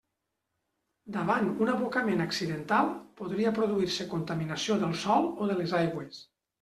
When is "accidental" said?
2.25-2.89